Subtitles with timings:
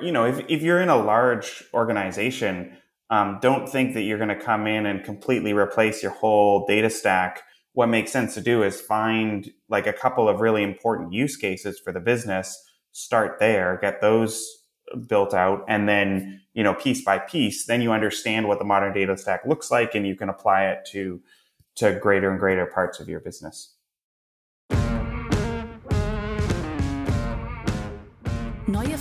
[0.00, 2.76] You know, if, if you're in a large organization,
[3.10, 6.90] um, don't think that you're going to come in and completely replace your whole data
[6.90, 7.42] stack.
[7.72, 11.78] What makes sense to do is find like a couple of really important use cases
[11.78, 12.58] for the business,
[12.92, 14.44] start there, get those
[15.06, 18.92] built out, and then, you know, piece by piece, then you understand what the modern
[18.92, 21.20] data stack looks like and you can apply it to,
[21.76, 23.75] to greater and greater parts of your business.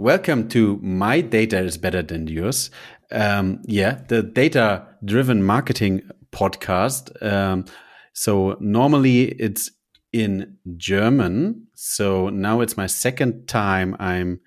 [0.00, 2.70] Welcome to My Data is Better Than Yours.
[3.12, 6.00] Um, yeah, the data driven marketing
[6.32, 7.22] podcast.
[7.22, 7.66] Um,
[8.14, 9.70] so normally it's
[10.10, 11.66] in German.
[11.74, 14.40] So now it's my second time I'm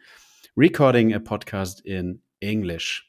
[0.55, 3.05] recording a podcast in English.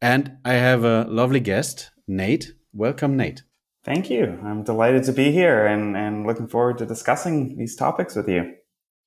[0.00, 2.52] And I have a lovely guest, Nate.
[2.72, 3.42] Welcome, Nate.
[3.84, 4.38] Thank you.
[4.44, 8.54] I'm delighted to be here and, and looking forward to discussing these topics with you.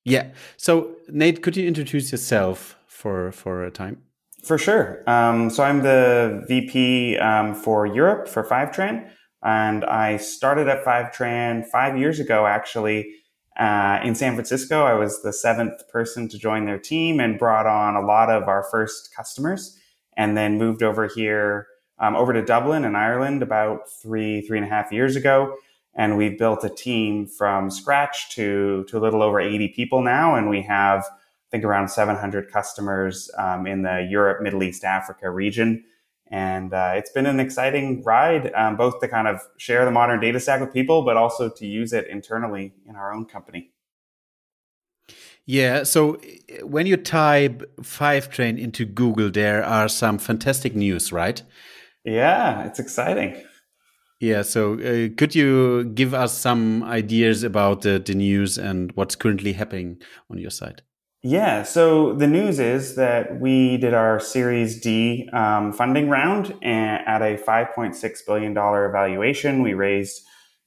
[0.04, 0.28] Yeah.
[0.56, 4.02] So, Nate, could you introduce yourself for for a time?
[4.44, 5.02] For sure.
[5.08, 9.10] Um, so I'm the VP um, for Europe for Fivetran,
[9.42, 13.14] and I started at Fivetran five years ago, actually.
[13.58, 17.66] Uh, in San Francisco, I was the seventh person to join their team and brought
[17.66, 19.78] on a lot of our first customers,
[20.16, 21.66] and then moved over here,
[21.98, 25.56] um, over to Dublin in Ireland about three, three and a half years ago
[25.96, 30.34] and we've built a team from scratch to to a little over 80 people now.
[30.34, 35.30] And we have i think around 700 customers um, in the europe middle east africa
[35.30, 35.84] region.
[36.30, 40.20] And uh, it's been an exciting ride um, both to kind of share the modern
[40.20, 43.70] data stack with people but also to use it internally in our own company.
[45.46, 46.18] Yeah so
[46.62, 51.42] when you type Fivetran into google there are some fantastic news right?
[52.04, 53.44] Yeah it's exciting
[54.24, 59.14] yeah, so uh, could you give us some ideas about the, the news and what's
[59.14, 60.82] currently happening on your side?
[61.22, 67.22] Yeah, so the news is that we did our Series D um, funding round at
[67.22, 69.62] a $5.6 billion valuation.
[69.62, 70.22] We raised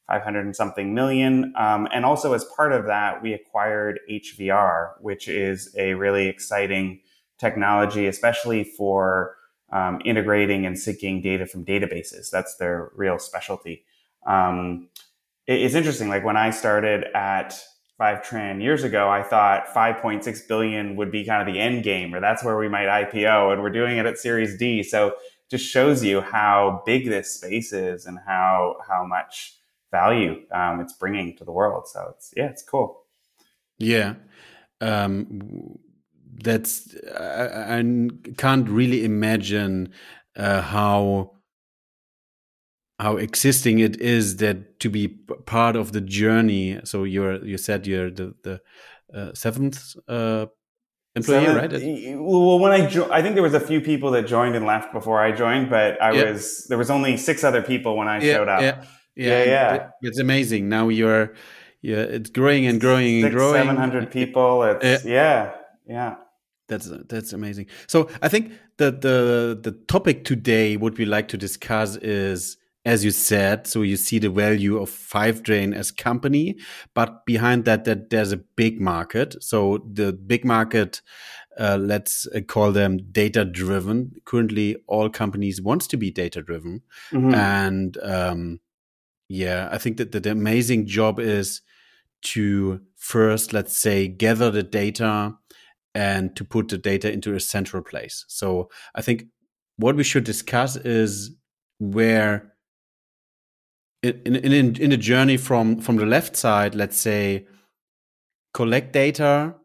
[0.07, 1.53] 500 and something million.
[1.57, 7.01] Um, and also, as part of that, we acquired HVR, which is a really exciting
[7.39, 9.36] technology, especially for
[9.71, 12.29] um, integrating and syncing data from databases.
[12.29, 13.83] That's their real specialty.
[14.25, 14.89] Um,
[15.45, 16.09] it, it's interesting.
[16.09, 17.59] Like when I started at
[17.99, 22.21] Fivetran years ago, I thought 5.6 billion would be kind of the end game, or
[22.21, 24.83] that's where we might IPO, and we're doing it at Series D.
[24.83, 25.15] So
[25.49, 29.57] just shows you how big this space is and how how much
[29.91, 31.87] value um, it's bringing to the world.
[31.87, 33.03] So it's yeah, it's cool.
[33.77, 34.15] Yeah.
[34.81, 35.79] Um,
[36.43, 37.83] that's I, I
[38.37, 39.91] can't really imagine
[40.35, 41.31] uh, how
[42.99, 45.07] how existing it is that to be
[45.45, 46.79] part of the journey.
[46.83, 48.61] So you're you said you're the the
[49.13, 50.47] uh, seventh uh,
[51.15, 52.19] employee, Seven, right?
[52.19, 54.93] Well, when I jo- I think there was a few people that joined and left
[54.93, 56.31] before I joined, but I yeah.
[56.31, 58.61] was there was only six other people when I yeah, showed up.
[58.61, 58.83] Yeah,
[59.15, 59.73] yeah, yeah.
[59.73, 59.89] yeah.
[60.01, 60.69] It's amazing.
[60.69, 61.33] Now you're
[61.81, 63.61] yeah, it's growing and growing Six, and growing.
[63.61, 64.63] Seven hundred people.
[64.63, 65.53] It's yeah,
[65.87, 66.15] yeah.
[66.67, 67.67] That's that's amazing.
[67.87, 73.05] So I think the the the topic today, what we like to discuss is, as
[73.05, 76.57] you said, so you see the value of Fivetran as company,
[76.93, 79.41] but behind that, that there's a big market.
[79.41, 81.01] So the big market,
[81.57, 84.11] uh, let's uh, call them data driven.
[84.25, 87.33] Currently, all companies wants to be data driven, mm -hmm.
[87.33, 88.59] and um,
[89.29, 91.61] yeah, I think that, that the amazing job is
[92.21, 95.37] to first, let's say, gather the data
[95.97, 98.23] and to put the data into a central place.
[98.27, 99.25] So I think
[99.77, 101.31] what we should discuss is
[101.79, 102.53] where
[104.03, 107.47] in in in a journey from from the left side, let's say
[108.53, 109.55] collect data,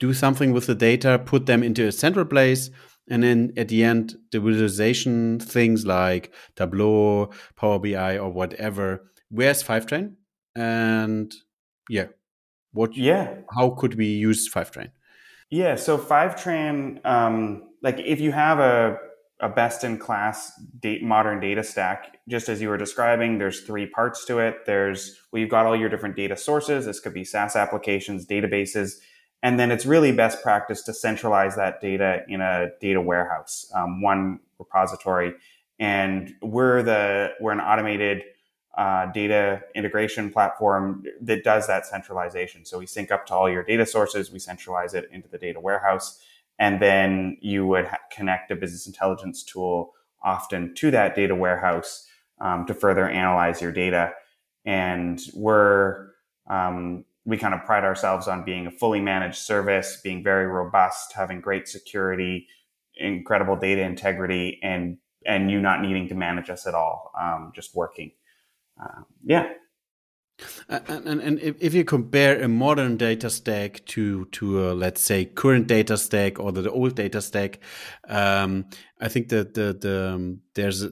[0.00, 2.70] do something with the data, put them into a central place,
[3.08, 9.04] and then at the end the visualization things like Tableau, Power BI, or whatever.
[9.30, 10.16] Where's Fivetran?
[10.56, 11.32] And
[11.88, 12.08] yeah,
[12.72, 12.96] what?
[12.96, 14.90] Yeah, how could we use Fivetran?
[15.50, 18.98] Yeah, so Fivetran, um, like if you have a,
[19.40, 23.86] a best in class date, modern data stack, just as you were describing, there's three
[23.86, 24.66] parts to it.
[24.66, 26.86] There's, well, you've got all your different data sources.
[26.86, 28.94] This could be SaaS applications, databases,
[29.42, 34.02] And then it's really best practice to centralize that data in a data warehouse, um,
[34.02, 35.34] one repository.
[35.78, 38.22] And we're the we're an automated
[38.76, 42.64] uh, data integration platform that does that centralization.
[42.64, 45.60] So we sync up to all your data sources, we centralize it into the data
[45.60, 46.20] warehouse,
[46.58, 52.06] and then you would ha- connect a business intelligence tool often to that data warehouse
[52.40, 54.12] um, to further analyze your data.
[54.64, 56.08] And we're
[56.48, 61.12] um, we kind of pride ourselves on being a fully managed service, being very robust,
[61.12, 62.46] having great security,
[62.94, 67.74] incredible data integrity, and and you not needing to manage us at all, um, just
[67.74, 68.12] working.
[68.80, 69.48] Uh, yeah.
[70.68, 75.24] And, and, and, if you compare a modern data stack to to a, let's say
[75.24, 77.58] current data stack or the, the old data stack,
[78.06, 78.66] um,
[79.00, 80.90] I think that the the um, there's a,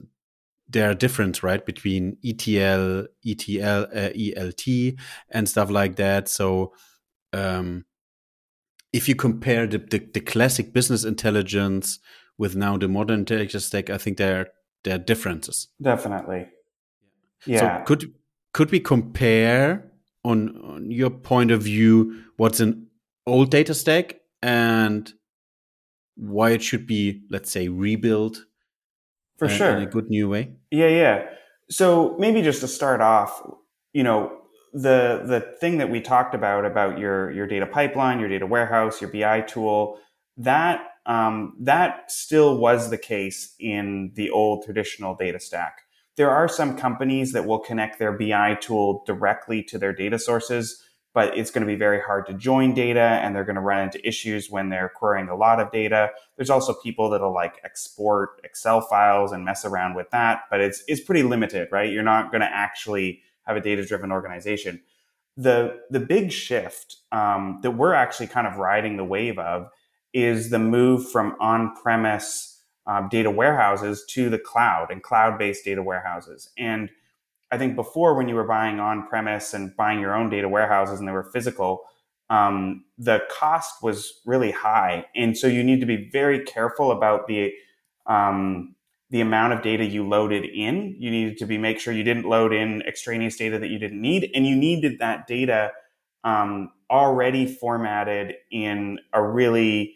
[0.67, 4.97] there are difference right between ETL, ETL, uh, ELT,
[5.29, 6.27] and stuff like that.
[6.27, 6.73] So
[7.31, 7.85] um,
[8.91, 11.99] if you compare the, the, the classic business intelligence
[12.37, 14.47] with now the modern data stack, I think there
[14.83, 15.67] there are differences.
[15.81, 16.47] Definitely.
[17.45, 17.79] Yeah.
[17.79, 18.13] So could
[18.53, 19.91] could we compare
[20.23, 22.87] on, on your point of view what's an
[23.27, 25.11] old data stack and
[26.15, 28.45] why it should be, let's say, rebuilt
[29.37, 30.53] for sure in a good new way?
[30.71, 31.25] Yeah, yeah.
[31.69, 33.41] So maybe just to start off,
[33.93, 34.31] you know,
[34.73, 39.01] the the thing that we talked about about your your data pipeline, your data warehouse,
[39.01, 39.99] your BI tool,
[40.37, 45.84] that um, that still was the case in the old traditional data stack.
[46.17, 50.81] There are some companies that will connect their BI tool directly to their data sources,
[51.13, 53.83] but it's going to be very hard to join data and they're going to run
[53.83, 56.11] into issues when they're querying a lot of data.
[56.37, 60.83] There's also people that'll like export Excel files and mess around with that, but it's,
[60.87, 61.91] it's pretty limited, right?
[61.91, 64.81] You're not going to actually have a data driven organization.
[65.37, 69.69] The, the big shift um, that we're actually kind of riding the wave of
[70.13, 72.54] is the move from on premise
[72.87, 76.49] um, data warehouses to the cloud and cloud based data warehouses.
[76.57, 76.89] And
[77.51, 80.99] I think before, when you were buying on premise and buying your own data warehouses
[80.99, 81.83] and they were physical,
[82.29, 85.05] um, the cost was really high.
[85.15, 87.53] And so you need to be very careful about the
[88.07, 88.75] um,
[89.11, 90.95] the amount of data you loaded in.
[90.99, 94.01] You needed to be make sure you didn't load in extraneous data that you didn't
[94.01, 95.71] need, and you needed that data
[96.23, 99.95] um, already formatted in a really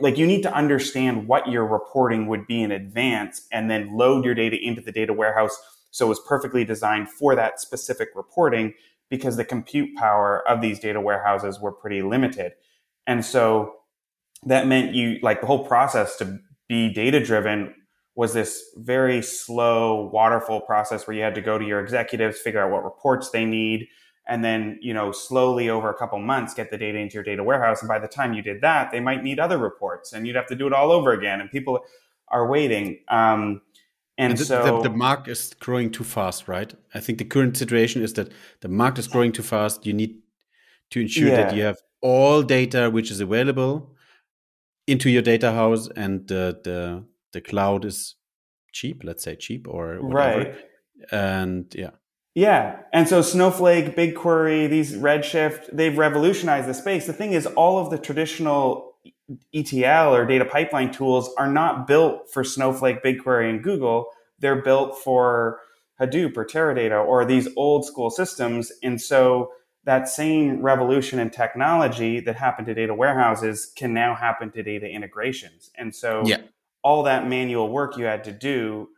[0.00, 4.24] like you need to understand what your reporting would be in advance and then load
[4.24, 5.56] your data into the data warehouse
[5.90, 8.74] so it's perfectly designed for that specific reporting
[9.08, 12.52] because the compute power of these data warehouses were pretty limited.
[13.06, 13.72] And so
[14.44, 16.38] that meant you like the whole process to
[16.68, 17.74] be data driven
[18.14, 22.60] was this very slow waterfall process where you had to go to your executives figure
[22.60, 23.86] out what reports they need
[24.28, 27.42] and then you know slowly over a couple months get the data into your data
[27.42, 30.36] warehouse and by the time you did that they might need other reports and you'd
[30.36, 31.84] have to do it all over again and people
[32.28, 33.60] are waiting um,
[34.18, 36.72] and, and the, so the, the, market is growing too fast right?
[36.94, 39.84] I think the current situation is that the market is growing too fast.
[39.84, 40.20] You need
[40.90, 41.36] to ensure yeah.
[41.36, 43.94] that you have all data which is available
[44.86, 48.14] into your data house and the the, the cloud is
[48.72, 50.14] cheap let's say cheap or whatever.
[50.14, 50.54] Right.
[51.10, 51.90] And yeah
[52.36, 52.80] yeah.
[52.92, 57.06] And so Snowflake, BigQuery, these Redshift, they've revolutionized the space.
[57.06, 58.92] The thing is, all of the traditional
[59.54, 64.10] ETL or data pipeline tools are not built for Snowflake, BigQuery, and Google.
[64.38, 65.60] They're built for
[65.98, 68.70] Hadoop or Teradata or these old school systems.
[68.82, 69.52] And so
[69.84, 74.86] that same revolution in technology that happened to data warehouses can now happen to data
[74.86, 75.70] integrations.
[75.78, 76.42] And so yeah.
[76.82, 78.90] all that manual work you had to do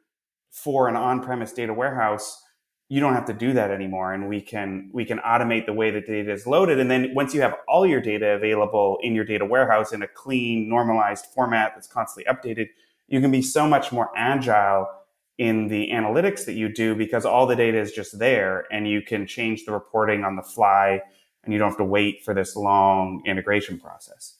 [0.51, 2.43] for an on-premise data warehouse
[2.89, 5.91] you don't have to do that anymore and we can we can automate the way
[5.91, 9.25] that data is loaded and then once you have all your data available in your
[9.25, 12.69] data warehouse in a clean normalized format that's constantly updated
[13.09, 14.89] you can be so much more agile
[15.37, 19.03] in the analytics that you do because all the data is just there and you
[19.03, 21.01] can change the reporting on the fly
[21.45, 24.35] and you don't have to wait for this long integration process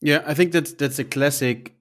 [0.00, 1.74] yeah i think that's that's a classic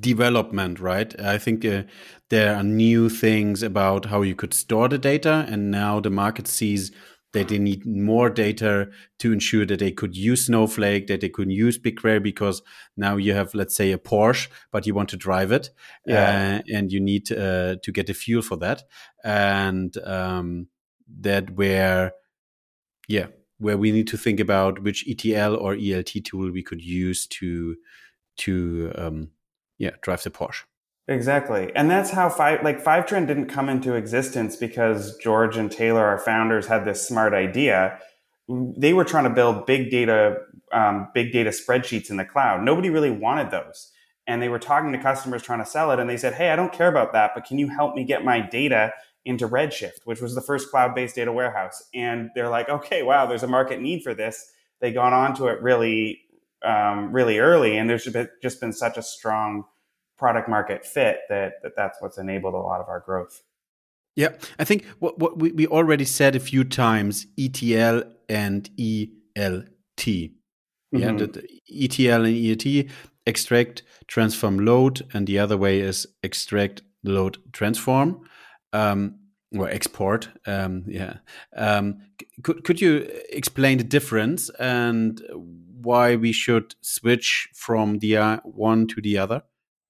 [0.00, 1.18] development, right?
[1.20, 1.82] I think uh,
[2.28, 6.48] there are new things about how you could store the data, and now the market
[6.48, 6.90] sees
[7.32, 11.52] that they need more data to ensure that they could use Snowflake, that they could
[11.52, 12.62] use BigQuery, because
[12.96, 15.70] now you have, let's say, a Porsche, but you want to drive it,
[16.06, 16.62] yeah.
[16.66, 18.84] uh, and you need uh, to get the fuel for that,
[19.22, 20.68] and um,
[21.20, 22.12] that where,
[23.06, 23.26] yeah,
[23.58, 27.76] where we need to think about which ETL or ELT tool we could use to
[28.36, 29.30] to um,
[29.78, 30.64] yeah drive the Porsche.
[31.08, 31.70] Exactly.
[31.76, 36.18] And that's how five like Fivetran didn't come into existence because George and Taylor, our
[36.18, 37.98] founders, had this smart idea.
[38.48, 40.36] they were trying to build big data,
[40.72, 42.62] um, big data spreadsheets in the cloud.
[42.62, 43.92] Nobody really wanted those.
[44.26, 46.00] And they were talking to customers trying to sell it.
[46.00, 48.24] And they said, Hey, I don't care about that, but can you help me get
[48.24, 48.92] my data
[49.24, 51.84] into Redshift, which was the first cloud based data warehouse?
[51.94, 54.50] And they're like, okay, wow, there's a market need for this.
[54.80, 56.22] They got onto it really,
[56.64, 57.76] um, really early.
[57.76, 58.08] And there's
[58.42, 59.64] just been such a strong
[60.18, 63.42] product market fit that, that that's what's enabled a lot of our growth.
[64.14, 69.66] Yeah, I think what, what we, we already said a few times ETL and ELT.
[69.98, 70.98] Mm-hmm.
[70.98, 72.90] Yeah, the, the ETL and ELT
[73.26, 78.26] extract, transform, load, and the other way is extract, load, transform,
[78.72, 79.16] um,
[79.56, 80.28] or export.
[80.46, 81.18] Um, yeah.
[81.54, 81.98] Um,
[82.42, 88.86] could could you explain the difference and why we should switch from the uh, one
[88.88, 89.42] to the other?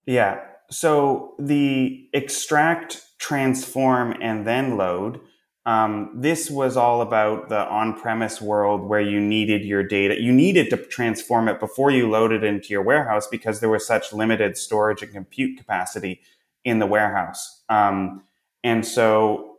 [0.07, 0.41] Yeah.
[0.71, 5.21] So the extract, transform, and then load.
[5.65, 10.21] Um, this was all about the on-premise world where you needed your data.
[10.21, 13.85] You needed to transform it before you loaded it into your warehouse because there was
[13.85, 16.21] such limited storage and compute capacity
[16.65, 17.65] in the warehouse.
[17.69, 18.23] Um,
[18.63, 19.57] and so,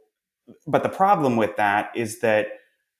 [0.65, 2.47] but the problem with that is that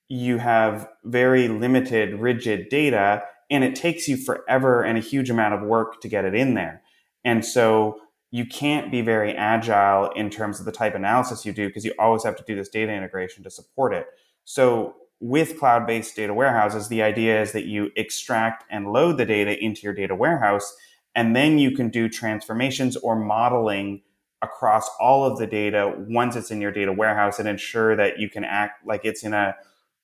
[0.10, 5.54] you have very limited, rigid data, and it takes you forever and a huge amount
[5.54, 6.82] of work to get it in there.
[7.27, 8.00] And so
[8.31, 11.93] you can't be very agile in terms of the type analysis you do because you
[12.00, 14.07] always have to do this data integration to support it.
[14.46, 19.62] So with cloud-based data warehouses, the idea is that you extract and load the data
[19.62, 20.74] into your data warehouse,
[21.15, 24.03] and then you can do transformations or modeling
[24.41, 28.29] across all of the data once it's in your data warehouse and ensure that you
[28.29, 29.53] can act like it's in a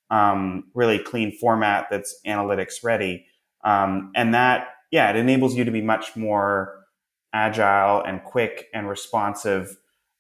[0.10, 3.26] um, really clean format that's analytics ready.
[3.64, 6.83] Um, and that, yeah, it enables you to be much more
[7.34, 9.78] agile and quick and responsive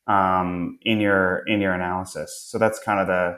[0.07, 2.45] um, in your in your analysis.
[2.49, 3.37] So that's kind of the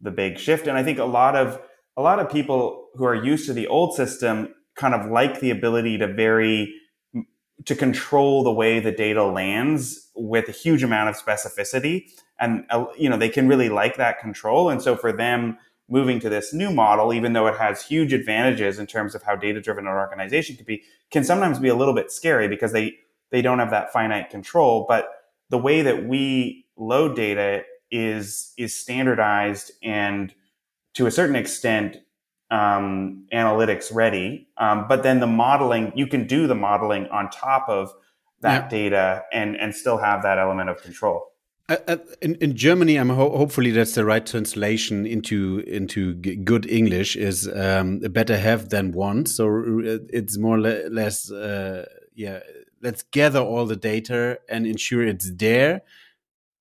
[0.00, 0.66] the big shift.
[0.66, 1.60] And I think a lot of
[1.96, 5.50] a lot of people who are used to the old system kind of like the
[5.50, 6.72] ability to vary
[7.64, 12.04] to control the way the data lands with a huge amount of specificity
[12.38, 16.20] and uh, you know they can really like that control and so for them moving
[16.20, 19.60] to this new model even though it has huge advantages in terms of how data
[19.60, 22.94] driven an organization can be can sometimes be a little bit scary because they
[23.30, 24.86] they don't have that finite control.
[24.88, 25.10] But
[25.50, 30.34] the way that we load data is is standardized and
[30.94, 31.98] to a certain extent
[32.50, 34.48] um, analytics ready.
[34.56, 37.92] Um, but then the modeling, you can do the modeling on top of
[38.40, 38.68] that yeah.
[38.68, 41.26] data and and still have that element of control.
[41.68, 46.66] Uh, uh in, in Germany, I'm ho hopefully that's the right translation into into good
[46.66, 49.28] English is um, better have than want.
[49.28, 49.46] So
[50.08, 51.84] it's more or less, uh,
[52.14, 52.40] yeah,
[52.82, 55.82] let's gather all the data and ensure it's there.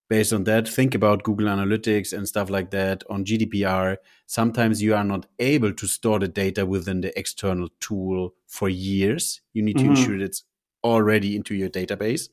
[0.10, 3.98] Based on that, think about Google Analytics and stuff like that on GDPR.
[4.26, 9.42] Sometimes you are not able to store the data within the external tool for years.
[9.54, 9.98] You need to mm -hmm.
[9.98, 10.44] ensure it's
[10.82, 12.30] already into your database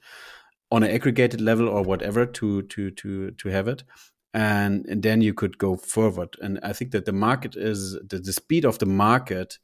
[0.74, 3.84] on an aggregated level or whatever to to to to have it.
[4.36, 6.34] And, and then you could go forward.
[6.42, 9.58] And I think that the market is the, the speed of the market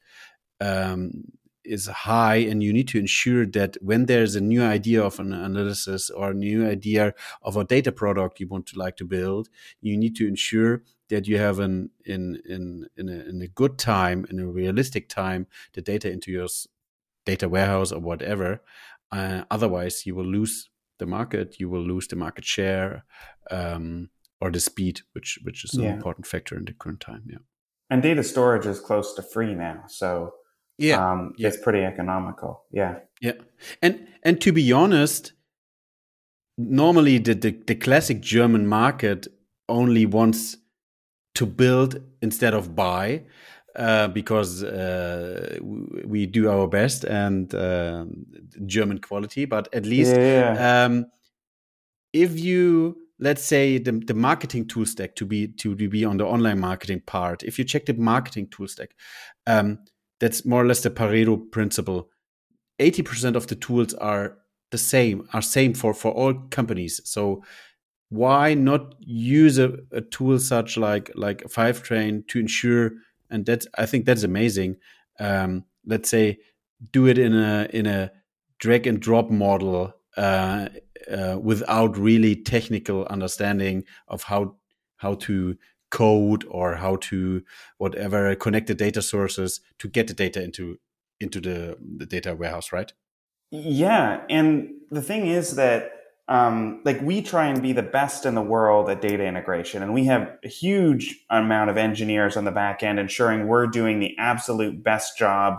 [0.60, 1.24] um,
[1.64, 5.32] is high and you need to ensure that when there's a new idea of an
[5.32, 7.12] analysis or a new idea
[7.42, 9.48] of a data product you want to like to build
[9.82, 13.78] you need to ensure that you have an in in in a, in a good
[13.78, 16.48] time in a realistic time the data into your
[17.26, 18.62] data warehouse or whatever
[19.12, 20.69] uh, otherwise you will lose
[21.00, 23.04] the market you will lose the market share
[23.50, 24.08] um,
[24.40, 25.94] or the speed which which is an yeah.
[25.94, 27.42] important factor in the current time yeah
[27.90, 30.32] and data storage is close to free now so
[30.80, 31.12] yeah.
[31.12, 31.48] Um, yeah.
[31.48, 32.64] It's pretty economical.
[32.72, 33.00] Yeah.
[33.20, 33.34] Yeah.
[33.82, 35.34] And and to be honest,
[36.56, 39.28] normally the, the, the classic German market
[39.68, 40.56] only wants
[41.34, 43.24] to build instead of buy.
[43.76, 45.56] Uh, because uh,
[46.04, 48.04] we do our best and uh,
[48.66, 50.84] German quality, but at least yeah.
[50.84, 51.06] Um,
[52.12, 56.26] if you let's say the, the marketing tool stack to be to be on the
[56.26, 58.90] online marketing part, if you check the marketing tool stack,
[59.46, 59.78] um,
[60.18, 62.10] that's more or less the Pareto principle.
[62.80, 64.38] 80% of the tools are
[64.70, 67.00] the same, are same for, for all companies.
[67.04, 67.44] So
[68.08, 72.92] why not use a, a tool such like like Fivetran to ensure
[73.30, 74.76] and that's I think that's amazing.
[75.18, 76.38] Um, let's say
[76.92, 78.10] do it in a in a
[78.58, 80.68] drag and drop model uh,
[81.10, 84.56] uh, without really technical understanding of how
[84.96, 85.56] how to
[85.90, 87.42] code or how to
[87.78, 90.78] whatever connect the data sources to get the data into
[91.20, 92.92] into the, the data warehouse right
[93.50, 95.90] yeah and the thing is that
[96.30, 99.92] um, like we try and be the best in the world at data integration and
[99.92, 104.16] we have a huge amount of engineers on the back end ensuring we're doing the
[104.16, 105.58] absolute best job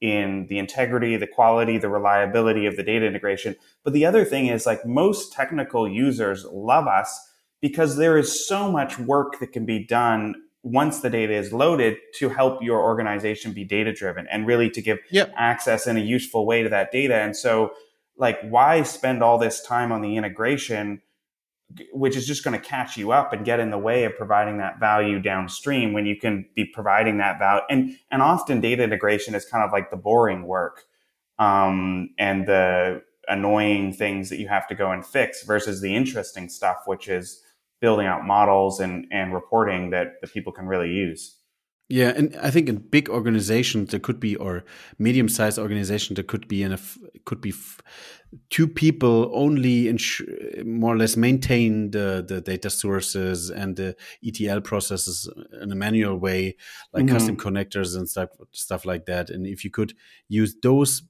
[0.00, 4.46] in the integrity the quality the reliability of the data integration but the other thing
[4.46, 9.66] is like most technical users love us because there is so much work that can
[9.66, 14.46] be done once the data is loaded to help your organization be data driven and
[14.46, 15.32] really to give yep.
[15.36, 17.72] access in a useful way to that data and so
[18.16, 21.00] like why spend all this time on the integration
[21.92, 24.58] which is just going to catch you up and get in the way of providing
[24.58, 29.34] that value downstream when you can be providing that value and and often data integration
[29.34, 30.84] is kind of like the boring work
[31.38, 36.48] um, and the annoying things that you have to go and fix versus the interesting
[36.48, 37.42] stuff which is
[37.80, 41.36] building out models and and reporting that, that people can really use
[41.88, 44.64] yeah, and I think in big organizations there could be, or
[44.98, 46.78] medium-sized organization there could be, in a
[47.24, 47.52] could be
[48.50, 49.94] two people only
[50.64, 53.94] more or less maintain the the data sources and the
[54.26, 55.28] ETL processes
[55.60, 56.56] in a manual way,
[56.92, 57.14] like mm -hmm.
[57.14, 59.30] custom connectors and stuff stuff like that.
[59.30, 59.94] And if you could
[60.28, 61.02] use those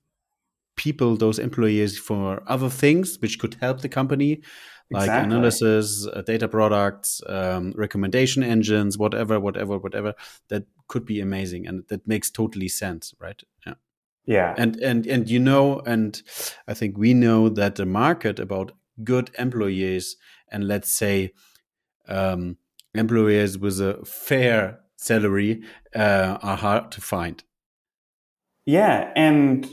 [0.77, 4.41] people, those employees for other things which could help the company,
[4.93, 5.35] like exactly.
[5.35, 10.15] analysis, uh, data products, um, recommendation engines, whatever, whatever, whatever.
[10.49, 13.43] That could be amazing, and that makes totally sense, right?
[13.67, 13.75] Yeah.
[14.25, 14.55] Yeah.
[14.57, 16.23] And and and you know, and
[16.69, 18.73] I think we know that the market about
[19.03, 20.17] good employees
[20.49, 21.33] and let's say
[22.09, 22.59] um,
[22.95, 25.63] employees with a fair salary
[25.95, 27.43] uh, are hard to find.
[28.65, 29.69] Yeah, and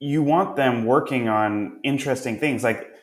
[0.00, 2.93] you want them working on interesting things like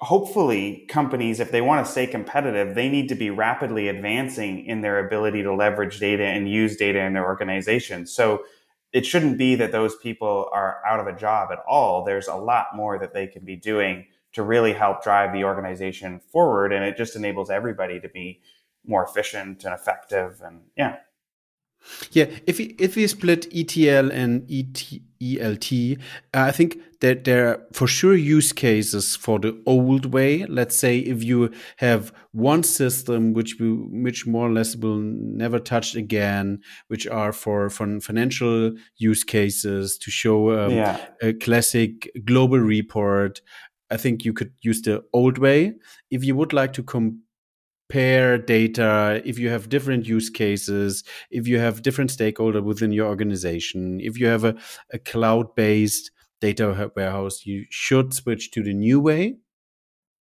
[0.00, 4.80] hopefully companies if they want to stay competitive they need to be rapidly advancing in
[4.80, 8.06] their ability to leverage data and use data in their organization.
[8.06, 8.44] So
[8.92, 12.04] it shouldn't be that those people are out of a job at all.
[12.04, 16.20] There's a lot more that they can be doing to really help drive the organization
[16.20, 18.40] forward and it just enables everybody to be
[18.86, 20.96] more efficient and effective and yeah.
[22.10, 24.84] Yeah, if we, if we split ETL and ET,
[25.22, 25.98] ELT,
[26.34, 30.44] uh, I think that there are for sure use cases for the old way.
[30.46, 35.58] Let's say if you have one system which we, which more or less will never
[35.58, 41.06] touch again, which are for, for financial use cases to show um, yeah.
[41.22, 43.40] a classic global report.
[43.90, 45.74] I think you could use the old way.
[46.10, 47.22] If you would like to come
[47.88, 53.08] pair data, if you have different use cases, if you have different stakeholder within your
[53.08, 54.54] organization, if you have a,
[54.92, 59.36] a cloud based data warehouse, you should switch to the new way.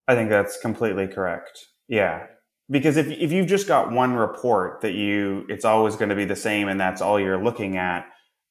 [0.08, 1.68] I think that's completely correct.
[1.88, 2.28] Yeah.
[2.70, 6.26] Because if, if you've just got one report that you, it's always going to be
[6.26, 8.06] the same and that's all you're looking at,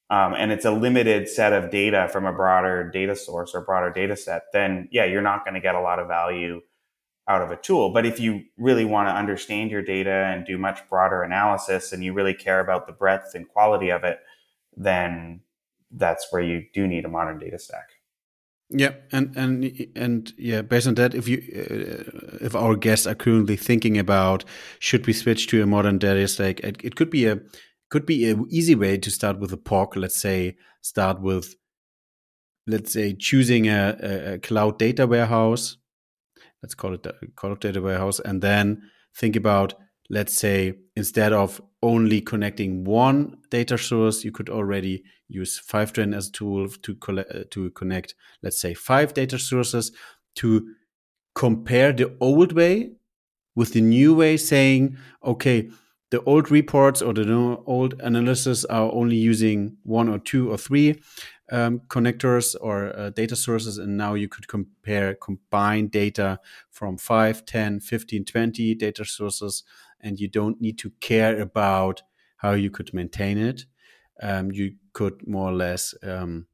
[0.09, 3.91] um, and it's a limited set of data from a broader data source or broader
[3.91, 6.61] data set, then yeah, you're not going to get a lot of value
[7.27, 7.91] out of a tool.
[7.91, 12.03] But if you really want to understand your data and do much broader analysis and
[12.03, 14.19] you really care about the breadth and quality of it,
[14.75, 15.41] then
[15.91, 17.89] that's where you do need a modern data stack.
[18.69, 23.15] Yeah, and and and yeah, based on that, if you uh, if our guests are
[23.15, 24.43] currently thinking about
[24.79, 27.39] should we switch to a modern data stack, it, it could be a
[27.89, 29.95] could be an easy way to start with a POC.
[29.95, 31.55] Let's say start with
[32.67, 35.77] let's say choosing a, a cloud data warehouse
[36.61, 38.81] let's call it call it data warehouse, and then
[39.15, 39.73] think about
[40.09, 46.29] let's say instead of only connecting one data source, you could already use Fivetran as
[46.29, 49.91] a tool to collect, uh, to connect, let's say, five data sources
[50.35, 50.73] to
[51.35, 52.91] compare the old way
[53.55, 55.69] with the new way, saying, okay,
[56.09, 61.01] the old reports or the old analysis are only using one or two or three
[61.51, 67.45] um, connectors or uh, data sources and now you could compare combine data from 5
[67.45, 69.63] 10 15 20 data sources
[70.01, 72.03] and you don't need to care about
[72.37, 73.65] how you could maintain it.
[74.21, 76.47] Um, you could more or less um,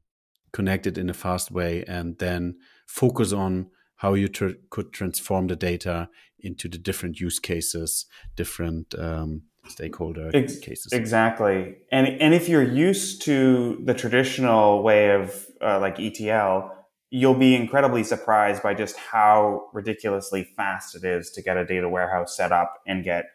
[0.52, 5.46] connect it in a fast way and then focus on how you tr could transform
[5.46, 10.92] the data into the different use cases different um, stakeholder Ex- cases.
[10.92, 11.76] Exactly.
[11.90, 16.70] And, and if you're used to the traditional way of uh, like ETL,
[17.10, 21.88] you'll be incredibly surprised by just how ridiculously fast it is to get a data
[21.88, 23.26] warehouse set up and get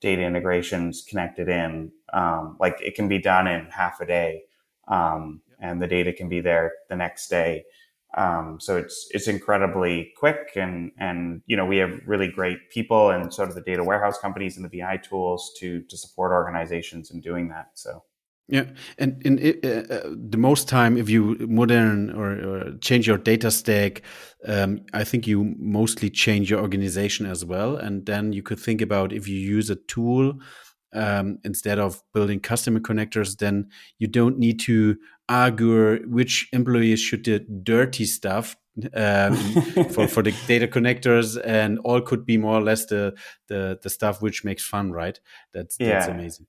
[0.00, 1.90] data integrations connected in.
[2.12, 4.42] Um, like it can be done in half a day,
[4.86, 7.64] um, and the data can be there the next day.
[8.16, 13.10] Um, so it's it's incredibly quick, and and you know we have really great people
[13.10, 17.10] and sort of the data warehouse companies and the BI tools to to support organizations
[17.10, 17.70] in doing that.
[17.74, 18.04] So
[18.46, 18.66] Yeah,
[18.98, 23.50] and in uh, uh, the most time, if you modern or, or change your data
[23.50, 24.02] stack,
[24.46, 27.76] um, I think you mostly change your organization as well.
[27.76, 30.34] And then you could think about if you use a tool
[30.94, 34.96] um, instead of building customer connectors, then you don't need to
[35.28, 38.56] argue which employees should do dirty stuff
[38.94, 39.36] um,
[39.90, 43.14] for for the data connectors, and all could be more or less the
[43.48, 45.18] the the stuff which makes fun, right?
[45.52, 46.14] That's that's yeah.
[46.14, 46.46] amazing.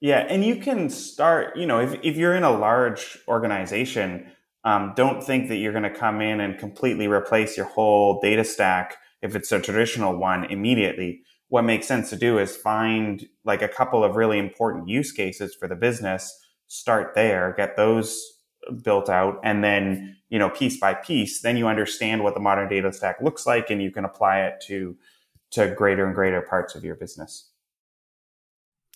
[0.00, 1.56] Yeah, and you can start.
[1.56, 4.30] You know, if if you're in a large organization,
[4.64, 8.44] um, don't think that you're going to come in and completely replace your whole data
[8.44, 11.22] stack if it's a traditional one immediately.
[11.48, 15.54] What makes sense to do is find like a couple of really important use cases
[15.54, 16.34] for the business,
[16.66, 18.20] start there, get those
[18.82, 22.68] built out, and then you know piece by piece, then you understand what the modern
[22.68, 24.96] data stack looks like, and you can apply it to
[25.52, 27.50] to greater and greater parts of your business.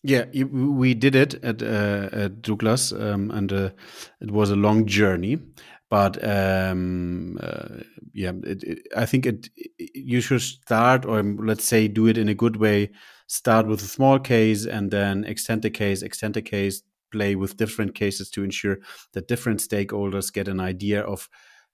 [0.04, 3.70] Yeah, we did it at, uh, at Douglas, um, and uh,
[4.20, 5.38] it was a long journey.
[5.90, 9.48] But um, uh, yeah, it, it, I think it,
[9.94, 12.90] you should start, or let's say, do it in a good way.
[13.26, 17.57] Start with a small case, and then extend the case, extend the case, play with
[17.57, 18.79] different cases to ensure
[19.12, 21.29] that different stakeholders get an idea of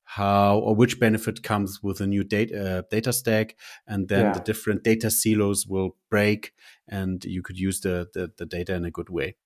[0.05, 4.33] how or which benefit comes with a new data uh, data stack and then yeah.
[4.33, 6.53] the different data silos will break
[6.87, 9.37] and you could use the, the, the data in a good way.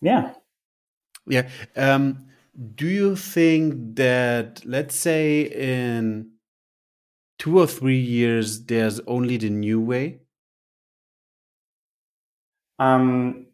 [0.00, 0.34] Yeah.
[1.26, 2.26] Yeah um,
[2.74, 6.32] do you think that let's say in
[7.38, 10.20] two or three years there's only the new way?
[12.78, 13.47] Um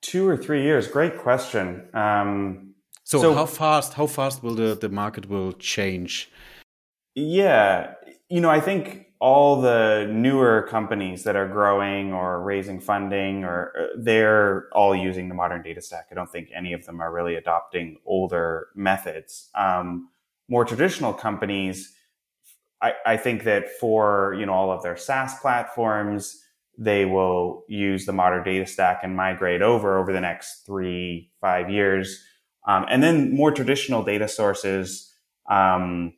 [0.00, 2.66] two or three years great question um
[3.06, 6.28] so, so how fast how fast will the, the market will change?
[7.14, 7.94] Yeah,
[8.28, 13.72] you know, I think all the newer companies that are growing or raising funding or
[13.78, 16.08] uh, they're all using the modern data stack.
[16.10, 19.50] I don't think any of them are really adopting older methods.
[19.54, 20.08] Um,
[20.48, 21.94] more traditional companies,
[22.82, 26.42] I, I think that for you know all of their SaaS platforms,
[26.78, 31.70] they will use the modern data stack and migrate over over the next three five
[31.70, 32.22] years
[32.66, 35.12] um, and then more traditional data sources,
[35.48, 36.14] um,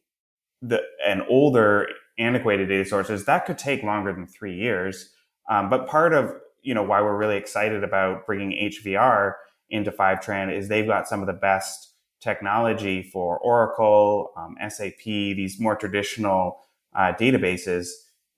[0.63, 5.11] the, and older antiquated data sources, that could take longer than three years.
[5.49, 9.35] Um, but part of you know why we're really excited about bringing HVR
[9.71, 15.61] into Fivetran is they've got some of the best technology for Oracle, um, SAP, these
[15.61, 16.59] more traditional
[16.97, 17.89] uh, databases.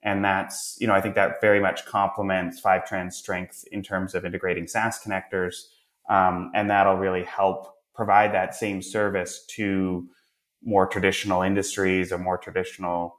[0.02, 4.24] And that's, you know, I think that very much complements Fivetran's strength in terms of
[4.24, 5.54] integrating SaaS connectors.
[6.08, 10.08] Um, and that'll really help provide that same service to
[10.62, 13.16] more traditional industries or more traditional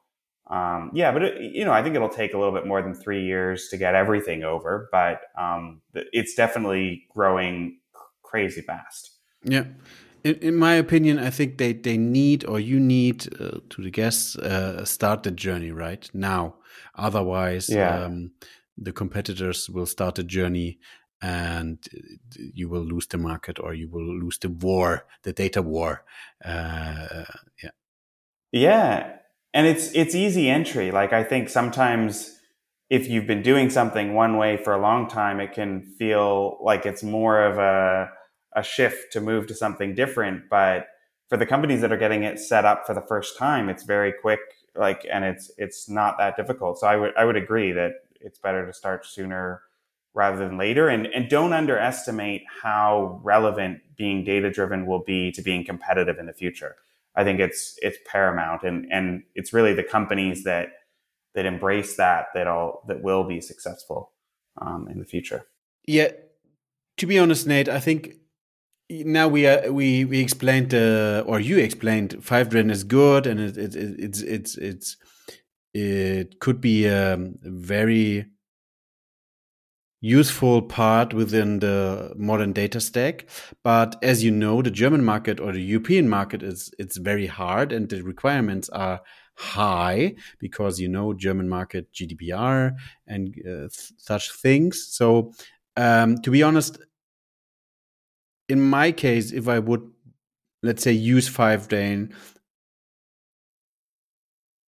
[0.50, 2.94] um, yeah but it, you know i think it'll take a little bit more than
[2.94, 7.78] three years to get everything over but um, it's definitely growing
[8.32, 9.12] crazy fast.
[9.44, 9.65] Yeah.
[10.24, 13.89] In, in, my opinion i think they, they need or you need uh, to the
[13.89, 16.10] guests uh, start the journey right?
[16.13, 16.56] Now
[16.96, 18.06] otherwise yeah.
[18.06, 18.32] um,
[18.78, 20.80] the competitors will start a journey
[21.22, 21.88] and
[22.36, 26.04] you will lose the market or you will lose the war, the data war.
[26.44, 27.26] Uh,
[27.62, 27.70] yeah.
[28.52, 29.18] Yeah.
[29.54, 30.92] And it's, it's easy entry.
[30.92, 32.40] Like I think sometimes
[32.90, 36.86] if you've been doing something one way for a long time, it can feel like
[36.86, 38.10] it's more of a,
[38.56, 40.50] a shift to move to something different.
[40.50, 40.88] But
[41.30, 44.12] for the companies that are getting it set up for the first time, it's very
[44.12, 44.40] quick.
[44.76, 46.80] Like, and it's, it's not that difficult.
[46.80, 49.62] So I would, I would agree that it's better to start sooner
[50.14, 50.88] rather than later.
[50.88, 56.26] And, and don't underestimate how relevant being data driven will be to being competitive in
[56.26, 56.76] the future.
[57.16, 60.70] I think it's it's paramount, and and it's really the companies that
[61.36, 64.12] that embrace that that all that will be successful
[64.58, 65.46] um, in the future.
[65.86, 66.12] Yeah,
[66.98, 68.16] to be honest, Nate, I think
[68.92, 73.58] now we are, we we explained uh, or you explained Fivetran is good, and it,
[73.58, 74.98] it, it, it's it's it's
[75.74, 78.26] it could be a very
[80.02, 83.28] useful part within the modern data stack.
[83.64, 87.72] But as you know, the German market or the European market is it's very hard
[87.72, 89.02] and the requirements are
[89.36, 92.74] high because you know German market GDPR
[93.08, 94.88] and uh, such things.
[94.88, 95.34] So
[95.78, 96.80] um, to be honest,
[98.52, 99.90] in my case, if I would
[100.62, 102.14] let's say use Fivetran,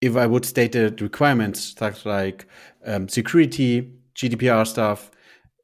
[0.00, 2.46] if I would state the requirements such like
[2.86, 5.10] um, security, GDPR stuff,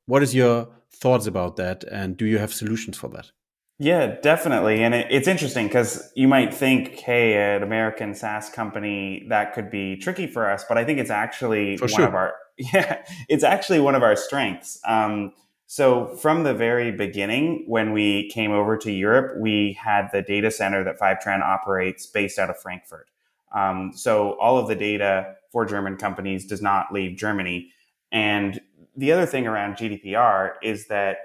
[0.06, 3.30] what is your thoughts about that, and do you have solutions for that?
[3.78, 4.82] Yeah, definitely.
[4.82, 9.70] And it, it's interesting because you might think, hey, an American SaaS company, that could
[9.70, 10.64] be tricky for us.
[10.68, 12.08] But I think it's actually for one sure.
[12.08, 14.80] of our, yeah, it's actually one of our strengths.
[14.84, 15.32] Um,
[15.70, 20.50] So from the very beginning, when we came over to Europe, we had the data
[20.50, 23.10] center that Fivetran operates based out of Frankfurt.
[23.54, 27.70] Um, so all of the data for German companies does not leave Germany.
[28.10, 28.62] And
[28.96, 31.18] the other thing around GDPR is that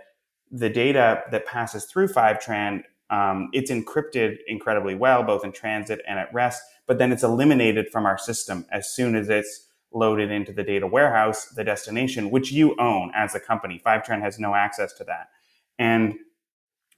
[0.51, 6.19] the data that passes through Fivetran, um, it's encrypted incredibly well, both in transit and
[6.19, 10.51] at rest, but then it's eliminated from our system as soon as it's loaded into
[10.51, 13.82] the data warehouse, the destination, which you own as a company.
[13.86, 15.29] Fivetran has no access to that.
[15.77, 16.15] And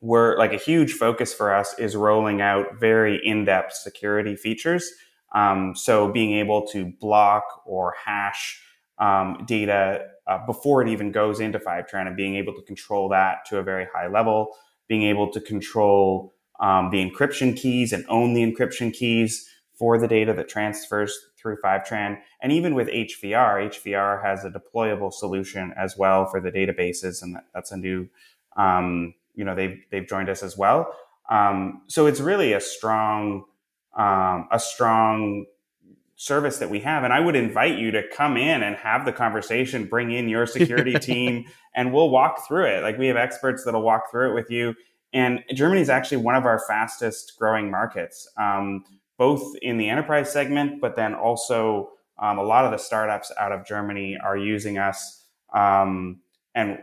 [0.01, 4.89] we're like a huge focus for us is rolling out very in-depth security features.
[5.33, 8.61] Um, so being able to block or hash
[8.99, 13.45] um, data uh, before it even goes into Fivetran and being able to control that
[13.47, 14.55] to a very high level,
[14.87, 20.07] being able to control um, the encryption keys and own the encryption keys for the
[20.07, 22.17] data that transfers through Fivetran.
[22.41, 27.37] And even with HVR, HVR has a deployable solution as well for the databases, and
[27.53, 28.07] that's a new,
[28.57, 30.93] um, you know, they've they've joined us as well.
[31.29, 33.45] Um, so it's really a strong,
[33.97, 35.45] um, a strong
[36.15, 37.03] service that we have.
[37.03, 40.45] And I would invite you to come in and have the conversation, bring in your
[40.45, 42.83] security team, and we'll walk through it.
[42.83, 44.75] Like we have experts that'll walk through it with you.
[45.13, 48.27] And Germany is actually one of our fastest growing markets.
[48.37, 48.83] Um,
[49.17, 53.51] both in the enterprise segment, but then also um, a lot of the startups out
[53.51, 55.23] of Germany are using us.
[55.53, 56.21] Um,
[56.53, 56.79] and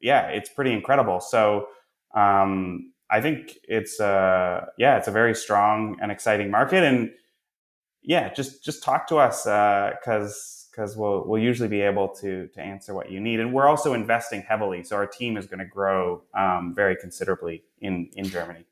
[0.00, 1.20] yeah, it's pretty incredible.
[1.20, 1.68] So
[2.14, 6.84] um, I think it's uh, yeah, it's a very strong and exciting market.
[6.84, 7.10] And
[8.02, 12.48] yeah, just just talk to us because uh, because we'll we'll usually be able to
[12.48, 13.40] to answer what you need.
[13.40, 17.64] And we're also investing heavily, so our team is going to grow um, very considerably
[17.80, 18.66] in in Germany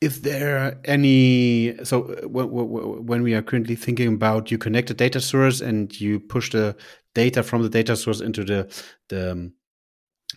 [0.00, 5.20] is there are any so when we are currently thinking about you connect a data
[5.20, 6.76] source and you push the
[7.14, 9.52] data from the data source into the the um,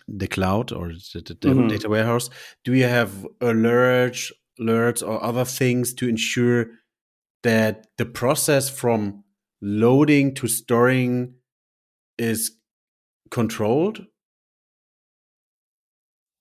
[0.06, 1.68] the cloud or the, the mm -hmm.
[1.68, 2.30] data warehouse
[2.64, 6.66] do you have alerts alerts or other things to ensure
[7.42, 9.24] that the process from
[9.60, 11.34] loading to storing
[12.16, 12.60] is
[13.30, 14.06] controlled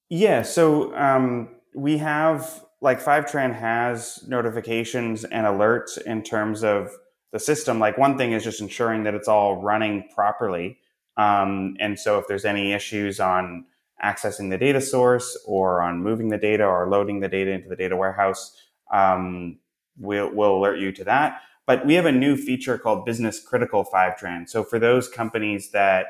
[0.10, 6.92] yeah so um, we have like Fivetran has notifications and alerts in terms of
[7.32, 7.80] the system.
[7.80, 10.78] Like one thing is just ensuring that it's all running properly.
[11.18, 13.66] Um, and so if there's any issues on
[14.04, 17.76] accessing the data source or on moving the data or loading the data into the
[17.76, 18.56] data warehouse,
[18.94, 19.58] um,
[19.98, 21.42] we'll, we'll alert you to that.
[21.66, 24.48] But we have a new feature called Business Critical Fivetran.
[24.48, 26.06] So for those companies that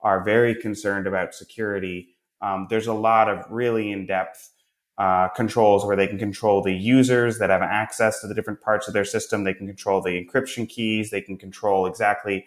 [0.00, 2.08] are very concerned about security,
[2.40, 4.51] um, there's a lot of really in-depth
[4.98, 8.86] uh, controls where they can control the users that have access to the different parts
[8.86, 9.44] of their system.
[9.44, 11.10] They can control the encryption keys.
[11.10, 12.44] They can control exactly,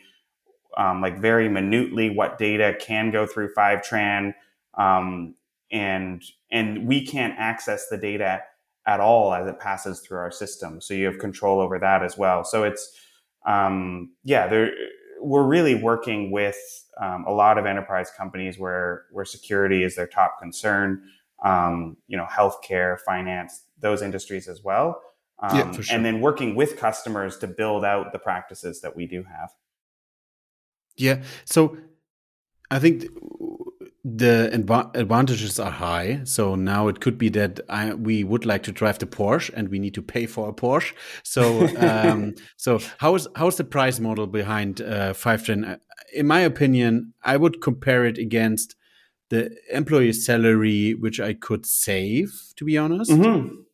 [0.77, 4.33] um, like very minutely, what data can go through Fivetran,
[4.75, 5.35] um,
[5.71, 8.43] and and we can't access the data
[8.85, 10.79] at all as it passes through our system.
[10.79, 12.43] So you have control over that as well.
[12.43, 12.95] So it's
[13.47, 14.67] um, yeah,
[15.19, 16.57] we're really working with
[17.01, 21.03] um, a lot of enterprise companies where where security is their top concern
[21.45, 25.01] um, you know, healthcare, finance, those industries as well.
[25.39, 25.95] Um, yeah, sure.
[25.95, 29.51] And then working with customers to build out the practices that we do have.
[30.97, 31.21] Yeah.
[31.45, 31.77] So
[32.71, 33.05] I think
[34.03, 34.49] the
[34.95, 36.21] advantages are high.
[36.23, 39.69] So now it could be that I, we would like to drive the Porsche and
[39.69, 40.93] we need to pay for a Porsche.
[41.23, 45.79] So, um, so how is how is the price model behind uh, Fivetran?
[46.13, 48.75] In my opinion, I would compare it against
[49.29, 53.11] the employee salary which I could save, to be honest.
[53.11, 53.65] Mm -hmm.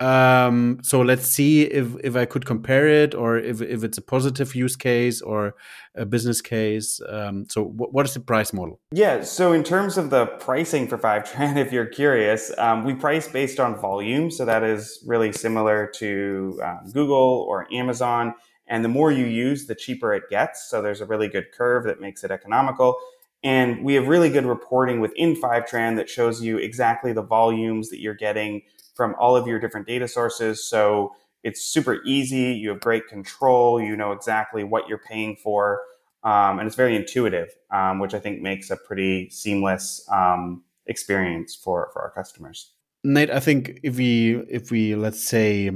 [0.00, 4.02] Um, so let's see if if I could compare it, or if if it's a
[4.02, 5.54] positive use case or
[5.96, 7.00] a business case.
[7.08, 8.78] Um, so what is the price model?
[8.92, 9.22] Yeah.
[9.22, 13.58] So in terms of the pricing for Fivetran, if you're curious, um, we price based
[13.58, 14.30] on volume.
[14.30, 18.34] So that is really similar to um, Google or Amazon.
[18.68, 20.68] And the more you use, the cheaper it gets.
[20.70, 22.96] So there's a really good curve that makes it economical.
[23.44, 28.00] And we have really good reporting within Fivetran that shows you exactly the volumes that
[28.00, 28.62] you're getting
[28.94, 30.68] from all of your different data sources.
[30.68, 31.12] So
[31.44, 32.52] it's super easy.
[32.54, 33.80] You have great control.
[33.80, 35.80] You know exactly what you're paying for.
[36.24, 41.54] Um, and it's very intuitive, um, which I think makes a pretty seamless um, experience
[41.54, 42.72] for, for our customers.
[43.04, 45.70] Nate, I think if we if we let's say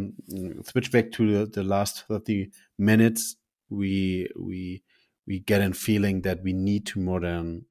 [0.65, 3.37] switch back to the, the last thirty minutes,
[3.71, 4.83] we we
[5.27, 7.65] we get a feeling that we need to modern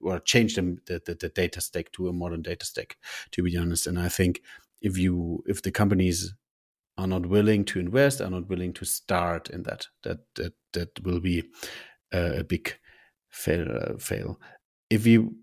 [0.00, 2.96] or change the, the, the, data stack to a modern data stack
[3.30, 4.40] to be honest and i think
[4.80, 6.34] if you if the companies
[6.96, 11.04] are not willing to invest are not willing to start in that that that that
[11.04, 11.42] will be
[12.12, 12.78] a, a big
[13.28, 14.40] fail uh, fail
[14.90, 15.34] if you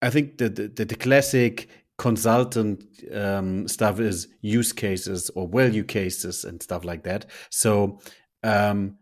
[0.00, 1.68] I think that the, the, the, classic
[1.98, 7.26] consultant um, stuff is use cases or value cases and stuff like that.
[7.50, 8.00] So,
[8.44, 8.96] um,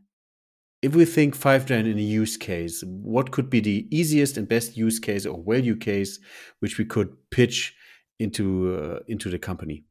[0.82, 4.76] if we think Fivetran in a use case, what could be the easiest and best
[4.76, 6.18] use case or value case
[6.60, 7.74] which we could pitch
[8.18, 9.84] into uh, into the company?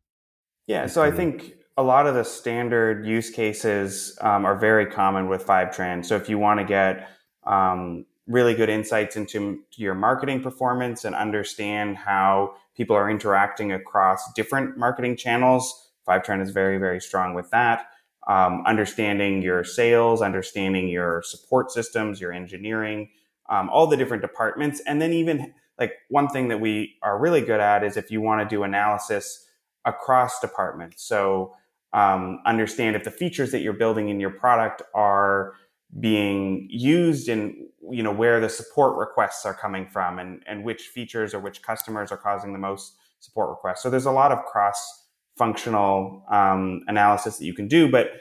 [0.68, 5.28] Yeah, so I think a lot of the standard use cases um, are very common
[5.28, 6.04] with Fivetran.
[6.06, 7.10] So if you want to get
[7.46, 14.34] um, really good insights into your marketing performance and understand how people are interacting across
[14.34, 15.92] different marketing channels.
[16.08, 17.88] Fivetran is very, very strong with that.
[18.28, 23.10] Um, understanding your sales, understanding your support systems, your engineering,
[23.50, 24.82] um, all the different departments.
[24.88, 28.22] And then even like one thing that we are really good at is if you
[28.22, 29.48] want to do analysis
[29.86, 31.04] across departments.
[31.04, 31.54] So
[31.94, 35.54] um, understand if the features that you're building in your product are
[36.00, 37.56] being used and
[37.90, 41.62] you know where the support requests are coming from and and which features or which
[41.62, 45.05] customers are causing the most support requests so there's a lot of cross
[45.38, 48.12] functional um, analysis that you can do but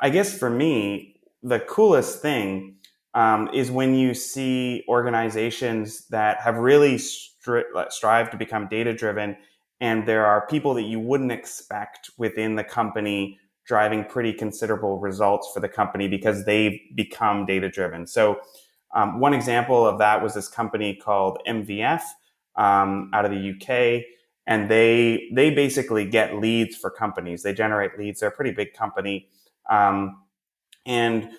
[0.00, 2.76] i guess for me the coolest thing
[3.14, 9.36] um, is when you see organizations that have really stri- strived to become data driven
[9.80, 15.50] and there are people that you wouldn't expect within the company driving pretty considerable results
[15.52, 18.06] for the company because they've become data driven.
[18.06, 18.40] So,
[18.94, 22.02] um, one example of that was this company called MVF
[22.56, 24.04] um, out of the UK,
[24.46, 27.42] and they they basically get leads for companies.
[27.42, 28.20] They generate leads.
[28.20, 29.28] They're a pretty big company,
[29.70, 30.22] um,
[30.86, 31.30] and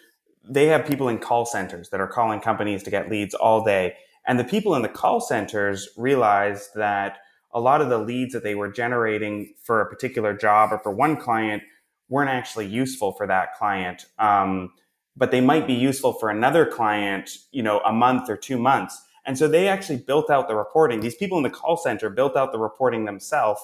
[0.48, 3.96] they have people in call centers that are calling companies to get leads all day.
[4.28, 7.20] And the people in the call centers realized that
[7.54, 10.92] a lot of the leads that they were generating for a particular job or for
[10.92, 11.64] one client
[12.10, 14.06] weren't actually useful for that client.
[14.20, 14.74] Um,
[15.16, 19.02] but they might be useful for another client, you know, a month or two months.
[19.26, 21.00] And so they actually built out the reporting.
[21.00, 23.62] These people in the call center built out the reporting themselves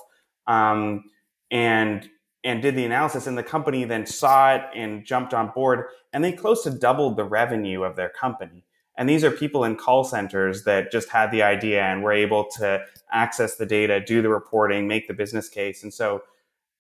[0.48, 1.06] um,
[1.50, 2.10] and
[2.44, 3.28] and did the analysis.
[3.28, 5.86] And the company then saw it and jumped on board.
[6.12, 8.66] And they close to doubled the revenue of their company.
[8.98, 12.46] And these are people in call centers that just had the idea and were able
[12.58, 15.84] to access the data, do the reporting, make the business case.
[15.84, 16.24] And so,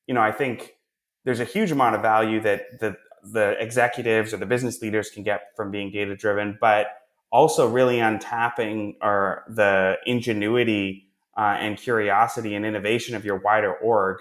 [0.07, 0.75] you know, I think
[1.23, 5.21] there's a huge amount of value that the the executives or the business leaders can
[5.21, 6.87] get from being data driven, but
[7.31, 14.19] also really untapping or the ingenuity uh, and curiosity and innovation of your wider org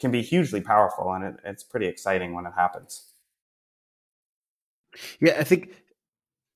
[0.00, 3.12] can be hugely powerful, and it, it's pretty exciting when it happens.
[5.20, 5.74] Yeah, I think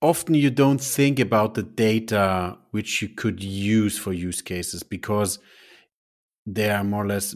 [0.03, 5.38] often you don't think about the data which you could use for use cases because
[6.45, 7.35] there are more or less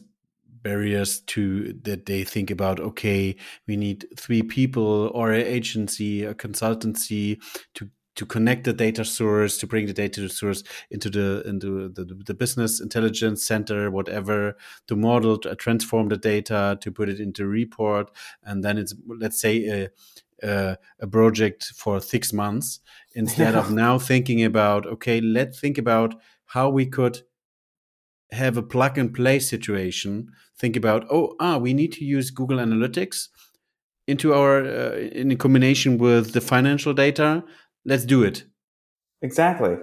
[0.62, 3.34] barriers to that they think about okay
[3.66, 7.40] we need three people or an agency a consultancy
[7.72, 7.88] to
[8.20, 12.34] to connect the data source to bring the data source into the into the, the
[12.34, 14.54] business intelligence center whatever
[14.86, 18.10] to model to transform the data to put it into report
[18.44, 19.88] and then it's let's say a
[20.42, 22.80] a, a project for six months
[23.14, 27.22] instead of now thinking about okay let's think about how we could
[28.32, 32.58] have a plug and play situation, think about, oh, ah, we need to use Google
[32.58, 33.28] Analytics
[34.06, 37.44] into our uh, in combination with the financial data.
[37.84, 38.44] Let's do it.
[39.22, 39.76] Exactly.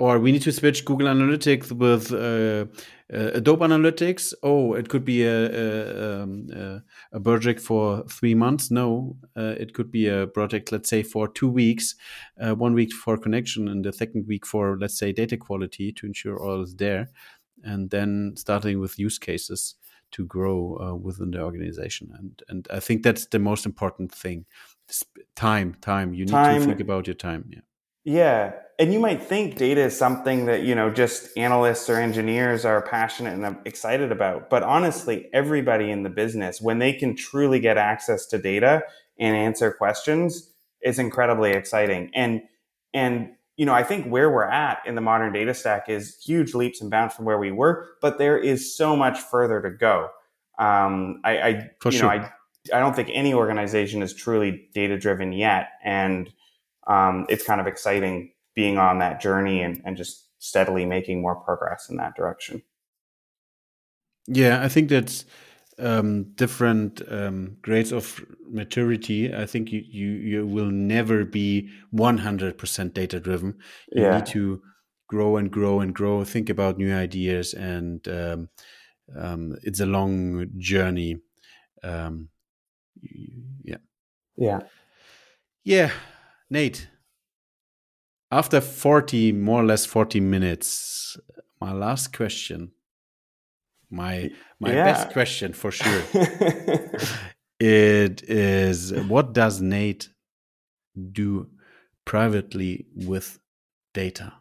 [0.00, 2.66] Or we need to switch Google Analytics with uh,
[3.12, 4.32] uh, Adobe Analytics.
[4.44, 6.82] Oh, it could be a a, um,
[7.12, 8.70] a project for three months.
[8.70, 11.96] No, uh, it could be a project, let's say, for two weeks.
[12.40, 16.06] Uh, one week for connection, and the second week for, let's say, data quality to
[16.06, 17.08] ensure all is there
[17.64, 19.74] and then starting with use cases
[20.10, 24.44] to grow uh, within the organization and and i think that's the most important thing
[25.34, 26.60] time time you need time.
[26.60, 27.60] to think about your time yeah
[28.04, 32.64] yeah and you might think data is something that you know just analysts or engineers
[32.64, 37.60] are passionate and excited about but honestly everybody in the business when they can truly
[37.60, 38.82] get access to data
[39.18, 42.42] and answer questions is incredibly exciting and
[42.94, 46.54] and you know, I think where we're at in the modern data stack is huge
[46.54, 50.10] leaps and bounds from where we were, but there is so much further to go.
[50.60, 51.48] Um, I, I
[51.84, 52.02] you sure.
[52.04, 52.32] know, I,
[52.72, 55.70] I don't think any organization is truly data driven yet.
[55.84, 56.30] And,
[56.86, 61.36] um, it's kind of exciting being on that journey and, and just steadily making more
[61.36, 62.62] progress in that direction.
[64.26, 65.24] Yeah, I think that's,
[65.78, 72.94] um, different um, grades of maturity, I think you, you, you will never be 100%
[72.94, 73.58] data driven.
[73.92, 74.18] You yeah.
[74.18, 74.60] need to
[75.08, 78.48] grow and grow and grow, think about new ideas, and um,
[79.16, 81.16] um it's a long journey.
[81.82, 82.28] Um,
[83.64, 83.76] yeah.
[84.36, 84.60] Yeah.
[85.64, 85.90] Yeah.
[86.50, 86.88] Nate,
[88.30, 91.16] after 40 more or less 40 minutes
[91.60, 92.72] my last question
[93.90, 94.30] my
[94.60, 94.84] my yeah.
[94.84, 96.02] best question for sure
[97.60, 100.10] it is what does nate
[101.12, 101.48] do
[102.04, 103.38] privately with
[103.94, 104.32] data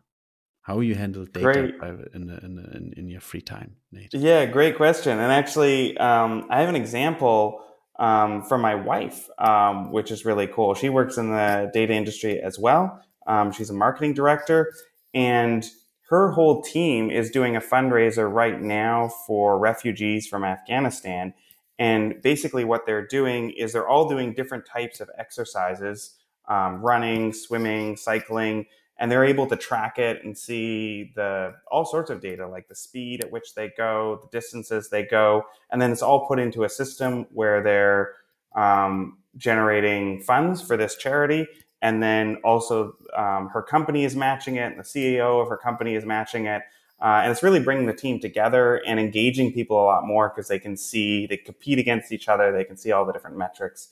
[0.61, 1.71] how you handle data
[2.13, 6.69] in, in, in, your free time nate yeah great question and actually um, i have
[6.69, 7.63] an example
[7.99, 12.39] um, from my wife um, which is really cool she works in the data industry
[12.39, 14.73] as well um, she's a marketing director,
[15.13, 15.69] and
[16.09, 21.33] her whole team is doing a fundraiser right now for refugees from Afghanistan.
[21.77, 26.15] And basically, what they're doing is they're all doing different types of exercises
[26.47, 28.65] um, running, swimming, cycling,
[28.99, 32.75] and they're able to track it and see the all sorts of data like the
[32.75, 36.63] speed at which they go the distances they go and then it's all put into
[36.63, 38.15] a system where they're
[38.55, 41.47] um, generating funds for this charity
[41.81, 45.95] and then also um, her company is matching it and the ceo of her company
[45.95, 46.61] is matching it
[46.99, 50.47] uh, and it's really bringing the team together and engaging people a lot more because
[50.47, 53.89] they can see they compete against each other they can see all the different metrics.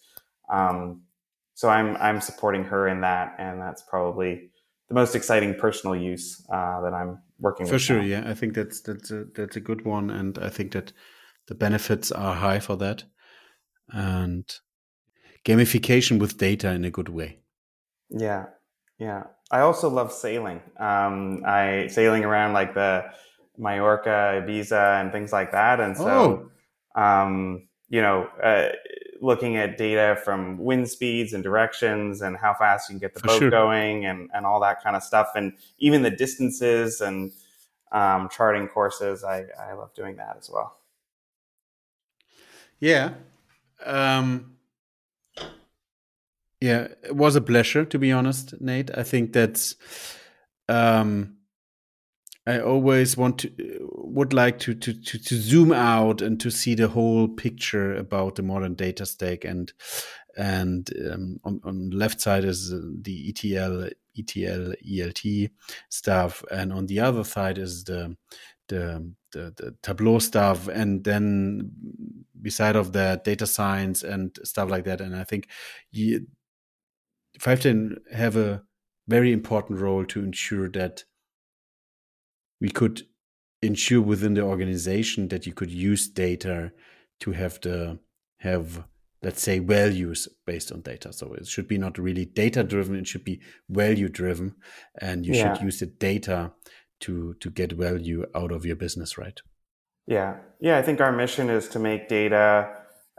[0.50, 1.02] Um,
[1.56, 4.50] so i'm i'm supporting her in that and that's probably
[4.88, 8.04] the most exciting personal use uh, that i'm working for sure now.
[8.04, 10.92] yeah i think that's that's a, that's a good one and i think that
[11.48, 13.04] the benefits are high for that
[13.90, 14.60] and
[15.44, 17.40] gamification with data in a good way
[18.10, 18.46] yeah,
[19.00, 19.24] yeah.
[19.52, 20.62] I also love sailing.
[20.80, 23.06] Um, I sailing around like the
[23.58, 25.80] Mallorca, Ibiza, and things like that.
[25.80, 26.50] And so,
[26.96, 27.02] oh.
[27.02, 28.70] um, you know, uh,
[29.22, 33.20] looking at data from wind speeds and directions and how fast you can get the
[33.22, 33.50] For boat sure.
[33.50, 35.30] going and, and all that kind of stuff.
[35.36, 37.32] And even the distances and
[37.92, 40.78] um, charting courses, I, I love doing that as well.
[42.80, 43.14] Yeah.
[43.86, 44.56] Um,
[46.62, 48.90] yeah, it was a pleasure to be honest, Nate.
[48.98, 49.76] I think that's
[50.68, 51.38] um
[52.48, 53.52] I always want to
[53.92, 58.36] would like to, to to to zoom out and to see the whole picture about
[58.36, 59.74] the modern data stack and
[60.38, 65.50] and um, on on left side is the ETL ETL ELT
[65.90, 66.44] stuff.
[66.52, 68.16] And on the other side is the
[68.68, 70.68] the the, the Tableau stuff.
[70.68, 71.72] And then
[72.42, 75.02] beside of that data science and stuff like that.
[75.02, 75.50] And I think
[75.92, 76.28] you,
[77.40, 78.64] Fivetran have a
[79.08, 81.04] very important role to ensure that
[82.66, 83.04] we could
[83.62, 86.72] ensure within the organization that you could use data
[87.20, 88.00] to have the
[88.40, 88.84] have
[89.22, 93.06] let's say values based on data so it should be not really data driven it
[93.06, 93.40] should be
[93.70, 94.56] value driven
[95.00, 95.54] and you yeah.
[95.54, 96.52] should use the data
[97.00, 99.40] to to get value out of your business right
[100.08, 102.68] yeah yeah i think our mission is to make data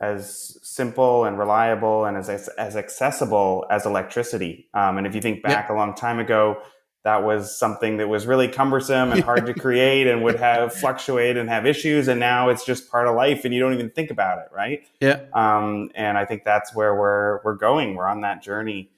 [0.00, 2.28] as simple and reliable and as,
[2.58, 4.68] as accessible as electricity.
[4.74, 6.60] Um, and if you think back a long time ago,
[7.06, 11.36] that was something that was really cumbersome and hard to create and would have fluctuate
[11.36, 12.08] and have issues.
[12.08, 14.48] And now it's just part of life and you don't even think about it.
[14.52, 14.88] Right.
[15.00, 15.20] Yeah.
[15.32, 17.94] Um, and I think that's where we're, we're going.
[17.94, 18.90] We're on that journey.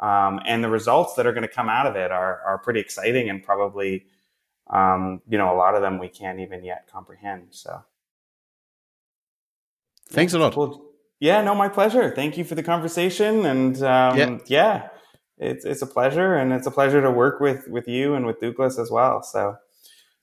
[0.00, 2.78] Um, and the results that are going to come out of it are, are pretty
[2.78, 4.06] exciting and probably,
[4.70, 7.48] um, you know, a lot of them we can't even yet comprehend.
[7.50, 7.82] So.
[10.10, 10.56] Thanks a lot.
[10.56, 10.84] Well,
[11.18, 12.14] yeah, no, my pleasure.
[12.14, 14.38] Thank you for the conversation, and um, yeah.
[14.46, 14.88] yeah,
[15.38, 18.40] it's it's a pleasure, and it's a pleasure to work with with you and with
[18.40, 19.22] Douglas as well.
[19.22, 19.56] So.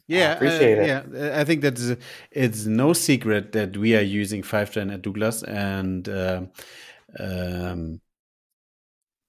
[0.05, 0.87] Yeah, uh, appreciate uh, it.
[0.87, 1.97] Yeah, I think that
[2.31, 6.41] it's no secret that we are using Fivetran at Douglas, and uh,
[7.17, 8.01] um,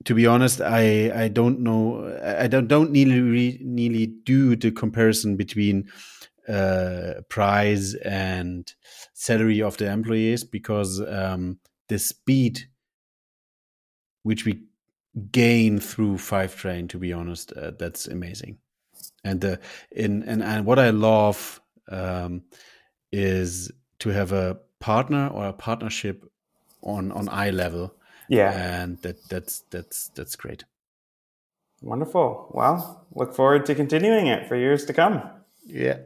[0.04, 2.18] to be honest, I I don't know.
[2.24, 5.88] I don't don't nearly nearly do the comparison between
[6.48, 8.72] uh, price and
[9.14, 11.58] salary of the employees because um,
[11.88, 12.68] the speed
[14.24, 14.60] which we
[15.30, 18.58] gain through Fivetran, to be honest uh, that's amazing.
[19.22, 19.60] And the
[19.90, 22.42] in and, and what i love um,
[23.12, 26.24] is to have a partner or a partnership
[26.82, 27.94] on on eye level.
[28.28, 28.52] Yeah.
[28.52, 30.64] And that that's that's that's great.
[31.82, 32.48] Wonderful.
[32.50, 35.22] Well look forward to continuing it for years to come.
[35.66, 35.98] Yeah